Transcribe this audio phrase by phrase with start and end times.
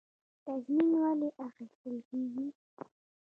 [0.45, 2.47] تضمین ولې اخیستل کیږي؟